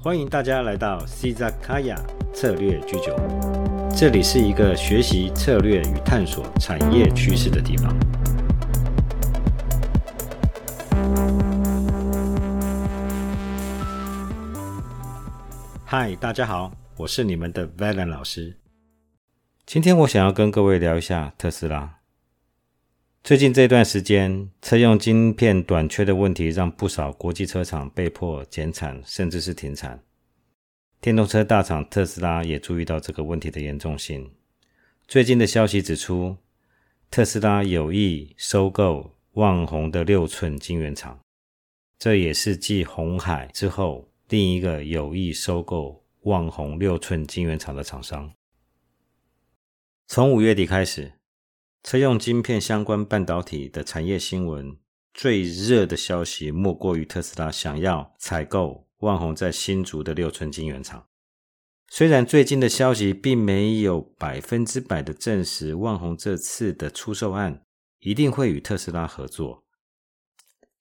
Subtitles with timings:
[0.00, 1.96] 欢迎大家来到 c z a k a y a
[2.32, 7.92] 策略居酒屋，这里是一个学习策略与探索产业趋势的地方。
[15.84, 18.56] 嗨，大家好，我是你们的 Valen 老师。
[19.66, 21.97] 今天我想要跟各位聊一下特斯拉。
[23.28, 30.02] 最近这段时间，车用晶片短缺的问题让不少国际车厂被迫减产，甚至是停产。
[30.98, 34.32] 电动车大厂特斯拉也注意到这个问题的严重性。
[35.06, 36.38] 最近的消息指出，
[37.10, 41.20] 特斯拉有意收购旺宏的六寸晶圆厂，
[41.98, 48.32] 这也是继红海之后另一个有意收购旺宏六寸晶圆厂的厂商。
[50.06, 51.17] 从五月底开始。
[51.82, 54.76] 车用晶片相关半导体的产业新闻
[55.14, 61.06] 最热的消息，莫过于特斯拉想要采购万宏在新竹的六寸晶圆厂。
[61.90, 67.62] 虽然最近的消息并没有百分之百的证实万宏这次的出售案
[68.00, 69.64] 一定会与特斯拉合作，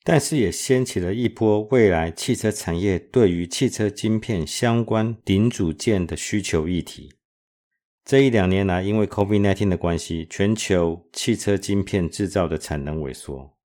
[0.04, 7.14] 但是也掀起了一波未来汽车产业对于汽车晶片相关零组件的需求议题。
[8.08, 13.58] 这一两年来，因为 COVID-19 的关系，全球汽车晶片制造的产能萎缩。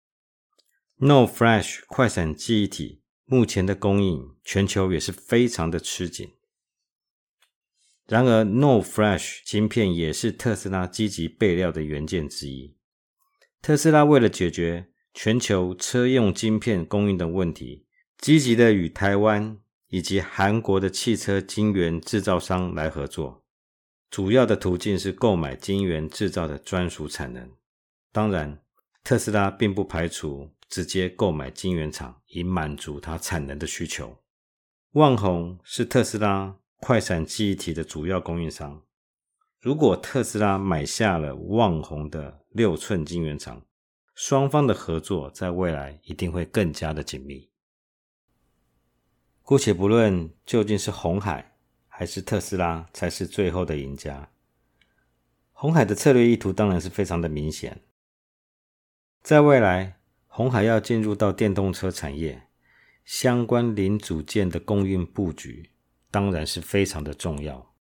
[0.96, 6.34] No Flash 快闪记忆体目前的供应，全球也是非常的吃紧。
[8.08, 12.76] 然而，No Flash 晶片也是特斯拉积极备料的元件之一。
[13.62, 17.86] 特斯拉为了解决全球车用晶片供应的问题，
[18.18, 23.46] 积极的与台湾以及韩国的汽车晶圆制造商来合作。
[24.12, 27.50] 主要的途径是购买晶圆制造的专属产能。
[28.12, 28.62] 当然，
[29.06, 34.18] 特斯拉并不排除直接购买晶圆厂，以满足它产能的需求。
[34.92, 38.84] 旺宏是特斯拉快闪记忆体的主要供应商。
[39.62, 43.66] 如果特斯拉买下了旺宏的六寸晶圆厂，
[44.14, 47.50] 双方的合作在未来一定会更加的紧密。
[49.42, 51.51] 姑且不论究竟是红海。
[51.94, 54.30] 还是特斯拉才是最后的赢家。
[55.52, 57.82] 红海的策略意图当然是非常的明显，
[59.22, 62.48] 在未来，红海要进入到电动车产业，
[63.06, 65.70] 相关零组件的供应布局
[66.10, 67.76] 当然是非常的重要。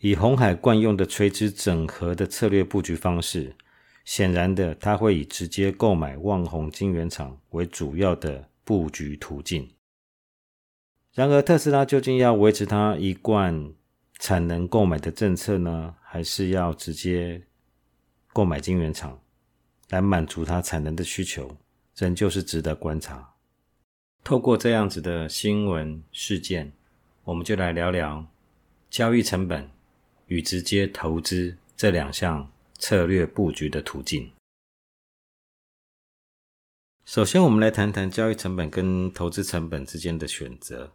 [0.00, 3.56] 以红海惯用的垂直整合的策略布局方式，
[4.04, 9.70] 显然的，它会以直接购买旺宏晶圆厂为主要的布局途径。
[11.14, 13.74] 然而，特斯拉究竟要维持它一贯
[14.18, 17.42] 产能购买的政策呢，还是要直接
[18.32, 19.20] 购买晶圆厂
[19.90, 21.54] 来满足它产能的需求，
[21.96, 23.34] 仍旧是值得观察。
[24.24, 26.72] 透过这样子的新闻事件，
[27.24, 28.26] 我们就来聊聊
[28.88, 29.68] 交易成本
[30.28, 34.32] 与直接投资这两项策略布局的途径。
[37.04, 40.90] 首先，我们来谈谈交易成本跟投资成本之间的选择。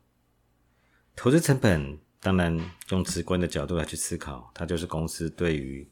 [1.18, 2.56] 投资成本当然
[2.92, 5.90] 用直观的角度来去思考，它就是公司对于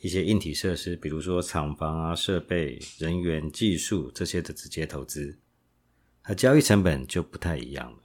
[0.00, 5.38] 一些硬体设施，比如说厂房啊、设备、人员、技术这些的直接投资。
[6.22, 7.98] 而交易成本就不太一样了。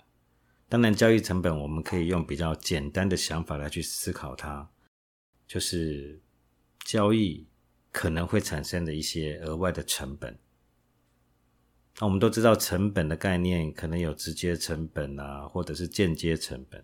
[0.69, 4.69] 当然，交易成本我们可以用比较简单的想法来去思考它，
[5.47, 6.21] 就是
[6.85, 7.47] 交易
[7.91, 10.37] 可能会产生的一些额外的成本。
[11.99, 16.83] 那我们都知道成本的概念，可能有直接成本啊，或者是间接成本。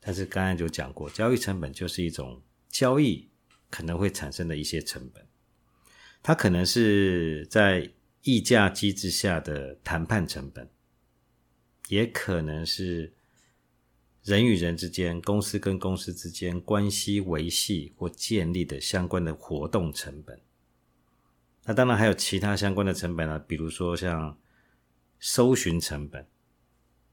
[0.00, 3.28] 但是刚才就讲过，交易成本就是一种交易
[3.70, 5.24] 可能会产生的一些成本。
[6.22, 7.90] 它可能是在
[8.22, 10.68] 议价机制下的谈判成本，
[11.88, 13.12] 也可能是
[14.22, 20.40] 人与人之间、公司跟公司之间关系维系或建立的相关的活动成本。
[21.64, 24.36] 那当然还有其他相关的成本啊，比如说像
[25.20, 26.26] 搜寻成本，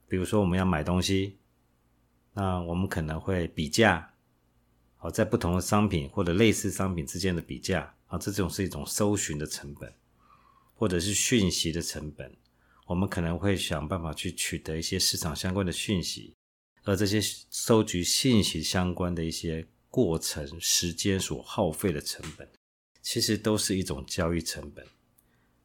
[0.07, 1.37] 比如说我们要买东西，
[2.33, 4.15] 那我们可能会比价，
[4.97, 9.93] 好在不同的商品或者类似商品之间的比价啊，这种是一种搜寻的成本，
[10.73, 12.35] 或者是讯息的成本，
[12.87, 16.33] 我们可能会想办法去取得一些市场相关的讯息，
[16.85, 22.49] 而这些收集信息相关的一些过程时间所耗费的成本。
[23.01, 24.85] 其实都是一种交易成本，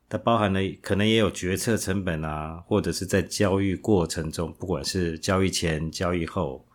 [0.08, 6.66] 它包含了可能也有决策成本啊，或者是在交易过程中，不管是交易前、交易后，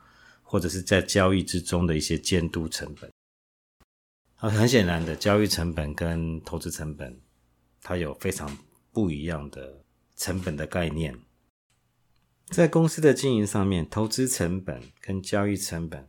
[0.43, 3.09] 或者是在交易之中的一些监督成本。
[4.35, 7.19] 啊，很显然的，交易成本跟投资成本，
[7.81, 8.57] 它有非常
[8.91, 9.83] 不一样的
[10.15, 11.17] 成本的概念。
[12.49, 16.07] 在公司的经营上面，投资成本跟交易成本，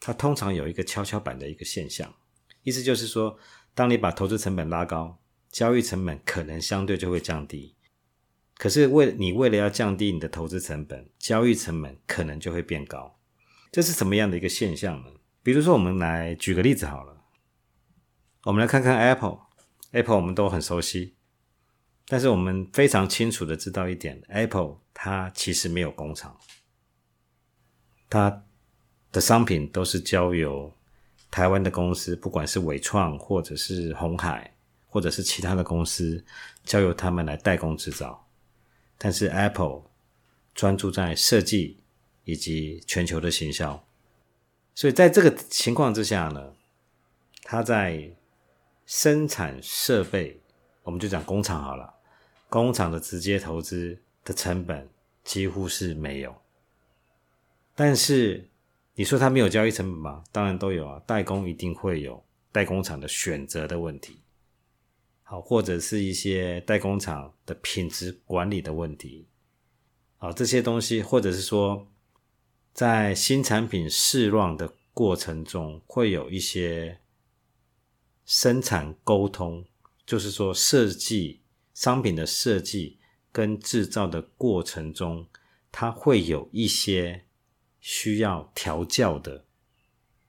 [0.00, 2.14] 它通常有一个跷跷板的一个现象，
[2.62, 3.38] 意思就是说，
[3.74, 5.18] 当你把投资成本拉高，
[5.50, 7.74] 交易成本可能相对就会降低。
[8.56, 13.18] 可是为你为了要降低你的投资成本，交易成本可能就会变高。
[13.72, 15.10] 这是什么样的一个现象呢？
[15.42, 17.22] 比如说，我们来举个例子好了，
[18.44, 21.16] 我们来看看 Apple，Apple 我们都很熟悉。
[22.06, 26.38] 但是我们非常清楚的知道一点，Apple 它其实没有工厂，
[28.10, 28.44] 它
[29.10, 30.76] 的商品都是交由
[31.32, 34.54] 台湾的公司，不管是伟创或者是红海，
[34.86, 36.22] 或者是其他的公司，
[36.62, 38.28] 交由他们来代工制造。
[38.98, 39.84] 但是 Apple
[40.54, 41.78] 专注在设计
[42.24, 43.82] 以及全球的行销，
[44.74, 46.52] 所以在这个情况之下呢，
[47.44, 48.14] 它在
[48.84, 50.38] 生产设备。
[50.82, 51.94] 我们就讲工厂好了，
[52.50, 54.86] 工厂的直接投资的成本
[55.24, 56.34] 几乎是没有。
[57.74, 58.50] 但是
[59.02, 60.22] 你说它没有交易成本吗？
[60.30, 64.16] 当然都有啊，代工一定会有代工厂的选择的问题，
[65.24, 69.26] 好，或者是一些代工厂的品质管理的问题，
[70.18, 71.88] 好，这些东西，或者是说
[72.72, 77.00] 在新产品试乱的过程中，会有一些
[78.24, 79.64] 生产沟通。
[80.06, 81.40] 就是说，设计
[81.74, 82.98] 商品的设计
[83.32, 85.26] 跟制造的过程中，
[85.72, 87.24] 它会有一些
[87.82, 89.44] 需要调教的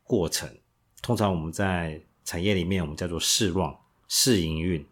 [0.03, 0.57] 过程。
[1.01, 3.73] 通常我们在产业里面，我们叫做试乱、
[4.09, 4.85] 试营运。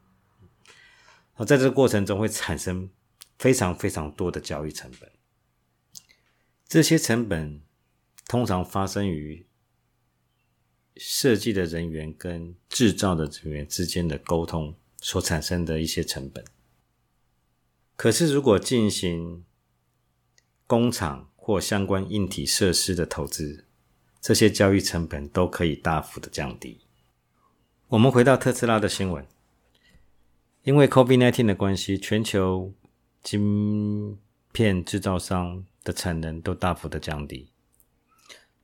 [1.36, 2.90] 而在这个过程中，会产生
[3.38, 5.12] 非常非常多的交易成本。
[6.66, 7.62] 这些成本
[8.28, 9.46] 通常发生于
[10.96, 14.74] 设计的人员跟制造的人员之间的沟通。
[15.04, 16.46] 所产生的一些成本，
[17.96, 19.44] 可是如果进行
[20.68, 23.66] 工厂或相关硬体设施的投资，
[24.22, 26.82] 这些交易成本都可以大幅的降低。
[27.88, 29.26] 我们回到特斯拉的新闻，
[30.62, 32.72] 因为 COVID-19 的关系，全球
[33.24, 34.20] 晶
[34.52, 37.50] 片制造商的产能都大幅的降低。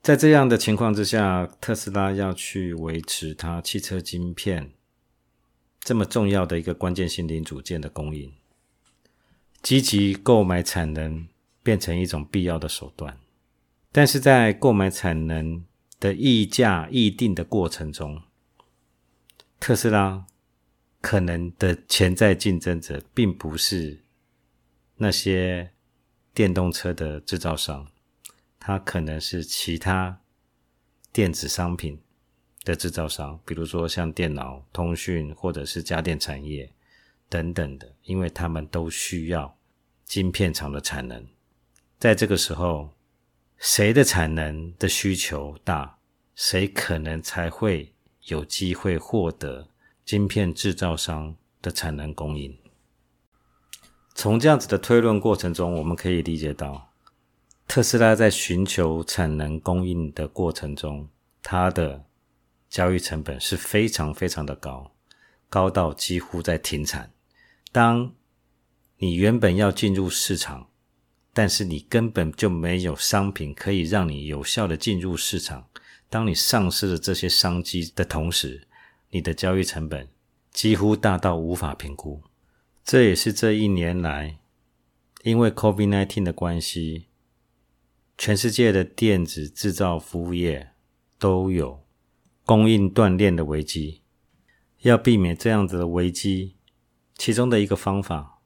[0.03, 4.71] 在这样的情况之下，特斯拉要去维持它汽车晶片。
[5.79, 8.31] 这么重要的一个关键性零组件的供应，
[9.63, 11.27] 积极购买产能
[11.67, 13.17] 变成一种必要的手段。
[13.91, 15.65] 但是在购买产能
[15.99, 18.21] 的议价议定的过程中，
[19.59, 20.25] 特斯拉
[21.01, 23.99] 可能的潜在竞争者并不是
[24.95, 25.71] 那些
[26.33, 27.85] 电动车的制造商，
[28.57, 30.21] 它可能是其他
[31.11, 31.99] 电子商品。
[32.63, 36.69] 的制造商，比如说像电脑、通讯或者是家电产业
[37.29, 39.57] 等等的，因为他们都需要
[40.03, 41.25] 晶片厂的产能。
[41.99, 42.91] 在这个时候，
[43.57, 45.97] 谁的产能的需求大，
[46.35, 47.91] 谁可能才会
[48.25, 49.67] 有机会获得
[50.05, 52.55] 晶片制造商的产能供应。
[54.13, 56.93] 从这样子的推论过程中，我们可以理解到，
[57.67, 61.09] 特斯拉在寻求产能供应的过程中，
[61.41, 62.05] 它的
[62.69, 64.91] 交易成本是非常非常的高，
[65.49, 67.11] 高到几乎在停产。
[67.71, 68.13] 当
[68.97, 70.66] 你原本要进入市场，
[71.37, 75.69] 但是你根本就没有商品可以让你有效的进入市场。
[76.09, 78.67] 当你丧失了这些商机的同时，
[79.11, 80.07] 你的交易成本
[80.49, 82.23] 几乎大到无法评估。
[82.83, 84.39] 这也是这一年来，
[85.21, 87.05] 因为 COVID-19 的关系，
[88.17, 90.71] 全世界的电子制造服务业
[91.19, 91.85] 都有。
[92.47, 94.01] 供应断链的危机，
[94.79, 96.55] 要避免这样子的危机，
[97.15, 98.39] 其中的一个方法，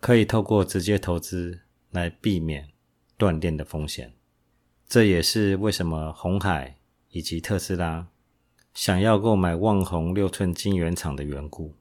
[0.00, 1.65] 可以透过直接投资
[1.96, 2.68] 来避免
[3.16, 4.12] 断电的风险。
[4.86, 6.76] 这也是为什么红海
[7.10, 8.06] 以及特斯拉
[8.72, 11.74] 想要购买旺宏六寸晶圆厂的缘故。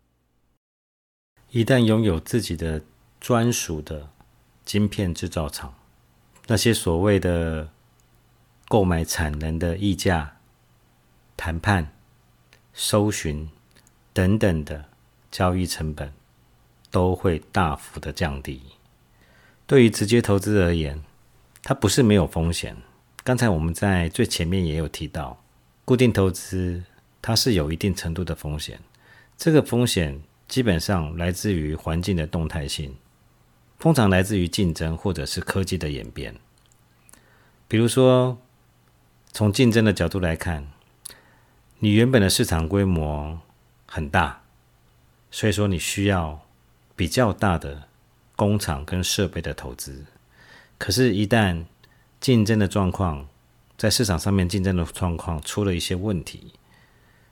[1.51, 2.81] 一旦拥有自己的
[3.19, 4.09] 专属的
[4.63, 5.75] 晶片制造厂，
[6.47, 7.69] 那些所谓的
[8.67, 10.31] 购买产能的溢价。
[11.37, 11.93] 谈判、
[12.73, 13.49] 搜寻
[14.13, 14.85] 等等的
[15.29, 16.13] 交易成本
[16.89, 18.61] 都会大幅的降低。
[19.67, 21.03] 对于直接投资而言，
[21.63, 22.77] 它不是没有风险。
[23.23, 25.41] 刚才我们在最前面也有提到，
[25.83, 26.83] 固定投资
[27.21, 28.79] 它是有一定程度的风险。
[29.37, 32.95] 这个风险基本上来自于环境的动态性，
[33.79, 36.35] 通常来自于竞争或者是科技的演变。
[37.67, 38.37] 比如说，
[39.31, 40.67] 从竞争的角度来看。
[41.79, 43.41] 你原本的市场规模
[43.85, 44.43] 很大，
[45.29, 46.47] 所以说你需要
[46.95, 47.89] 比较大的
[48.35, 50.05] 工厂跟设备的投资。
[50.77, 51.65] 可是，一旦
[52.19, 53.27] 竞争的状况
[53.77, 56.53] 在市场上面竞争的状况出了一些问题，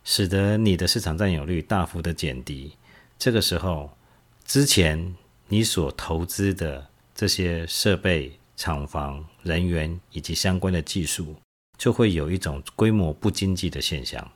[0.03, 2.77] 使得你的市场占有率大幅的减低，
[3.17, 3.97] 这个时候，
[4.45, 5.15] 之前
[5.47, 11.35] 你所投资的这些设备、厂房、人员以及相关的技术，
[11.77, 14.31] 就会有一种规模不经济的现象。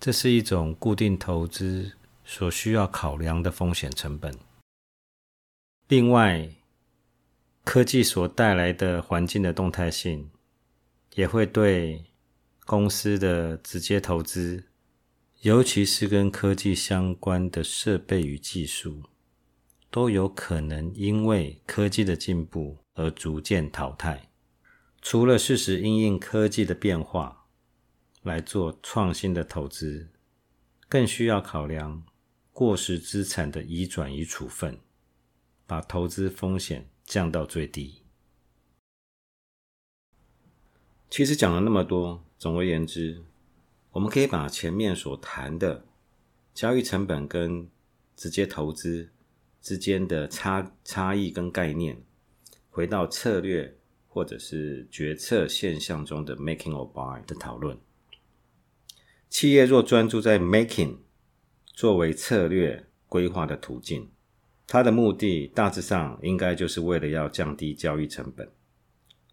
[0.00, 1.92] 这是一种固定投资
[2.24, 4.36] 所需要考量的风险成本。
[5.86, 6.48] 另外，
[7.62, 10.30] 科技所带来的环境的动态性，
[11.14, 12.06] 也会对
[12.64, 14.64] 公司的直接投资，
[15.42, 19.02] 尤其是跟科技相关的设备与技术，
[19.90, 24.30] 都有可能因为科技的进步而逐渐淘汰。
[25.02, 27.44] 除了适时应应科技的变化
[28.22, 30.08] 来做创新的投资，
[30.88, 32.02] 更需要考量
[32.54, 34.78] 过时资产的移转与处分。
[35.66, 38.02] 把投资风险降到最低。
[41.10, 43.22] 其实讲了那么多，总而言之，
[43.92, 45.84] 我们可以把前面所谈的
[46.52, 47.68] 交易成本跟
[48.16, 49.10] 直接投资
[49.60, 52.02] 之间的差差异跟概念，
[52.68, 53.76] 回到策略
[54.08, 57.78] 或者是决策现象中的 making or buy 的讨论。
[59.30, 60.98] 企业若专注在 making
[61.72, 64.10] 作为策略规划的途径。
[64.66, 68.50] 它的目的大致上应该就是为了要降低交易成本，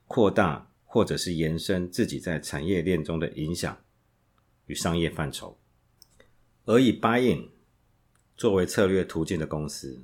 [0.08, 3.78] 扩大或者是延伸自己在产业链中的影响
[4.66, 5.58] 与商业范畴。
[6.66, 7.50] 而以 buy in
[8.36, 10.04] 作为策略途径的公司，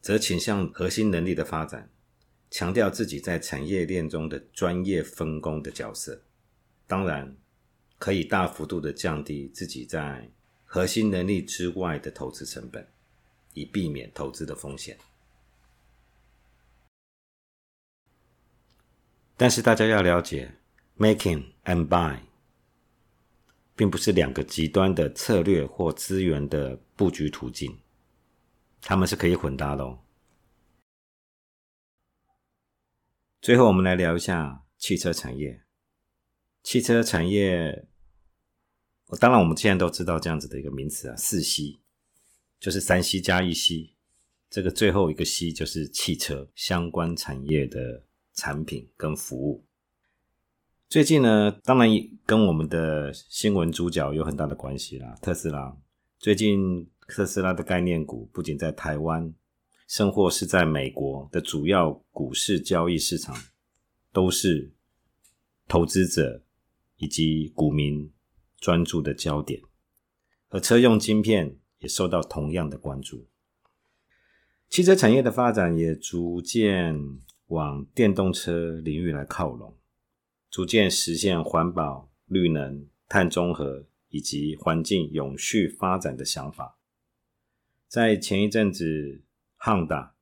[0.00, 1.90] 则倾向核心能力的发展，
[2.50, 6.22] 强调自己在产业链中的专业分工的角色。
[6.86, 7.36] 当然，
[7.98, 10.30] 可以大幅度的降低自己在
[10.64, 12.86] 核心能力之外的投资成本。
[13.54, 14.98] 以避免投资的风险，
[19.36, 20.54] 但是大家要了解
[20.96, 22.20] ，making and buy
[23.74, 27.78] 并不是两个极端的策略或资源的布局途径，
[28.80, 29.98] 它们是可以混搭的哦。
[33.40, 35.64] 最后，我们来聊一下汽车产业。
[36.62, 37.88] 汽车产业，
[39.18, 41.81] 当然我们现在都知道这样子的一个名词啊，四 C。
[42.62, 43.90] 就是三 C 加一 C，
[44.48, 48.04] 这个最后一个 C 就是汽车相关产业的
[48.34, 49.64] 产品跟服务。
[50.88, 51.88] 最近呢，当然
[52.24, 55.18] 跟我们的新闻主角有很大的关系啦。
[55.20, 55.76] 特斯拉
[56.20, 59.34] 最近，特斯拉的概念股不仅在台湾，
[59.88, 63.36] 甚或是在美国的主要股市交易市场，
[64.12, 64.72] 都是
[65.66, 66.44] 投资者
[66.98, 68.12] 以及股民
[68.60, 69.60] 专注的焦点。
[70.50, 71.58] 而车用晶片。
[71.82, 73.28] 也受到同样的关注。
[74.70, 76.98] 汽车产业的发展也逐渐
[77.48, 79.76] 往电动车领域来靠拢，
[80.50, 86.78] 逐渐实现环保、绿能、碳中和以及环境永续发展的想法。
[87.86, 89.22] 在前一阵子
[89.56, 90.14] 汉达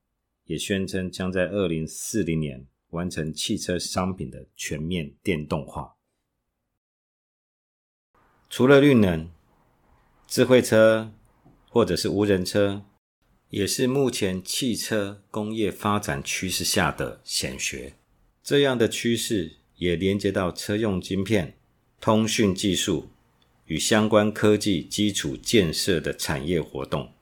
[0.47, 5.95] 也宣称将在二零四零年完成汽车商品的全面电动化。
[8.49, 9.31] 除了绿能，
[10.27, 11.13] 智慧车。
[11.73, 12.83] 或者是无人车，
[13.49, 17.95] 也是目前汽车工业发展趋势下的显学。
[18.43, 21.57] 这样的趋势也连接到车用晶片、
[22.01, 23.09] 通讯技术
[23.67, 27.13] 与相关科技基础建设的产业活动，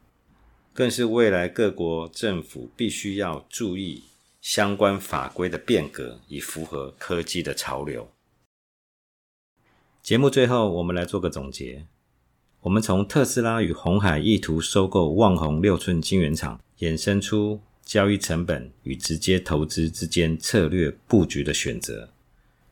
[0.72, 4.04] 更是未来各国政府必须要注意
[4.40, 8.10] 相关法规的变革，以符合科技的潮流。
[10.02, 11.86] 节目最后，我们来做个总结。
[12.60, 22.08] 我们从特斯拉与红海意图收购旺宏六寸晶圆厂，衍生出交易成本与直接投资之间策略布局的选择。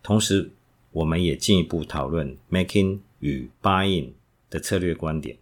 [0.02, 0.50] 同时，
[0.90, 4.10] 我们也进一步讨论 making 与 buying
[4.50, 5.36] 的策略观点。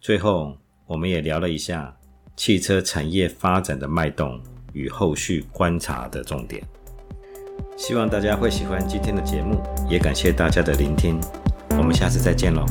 [0.00, 1.96] 最后，我们也聊了一下
[2.36, 4.40] 汽车产业发展的脉动
[4.72, 6.62] 与后续观察的重点。
[7.76, 11.20] 希望大家会喜欢今天的节目，也感谢大家的聆听。
[11.70, 12.64] 我们下次再见喽。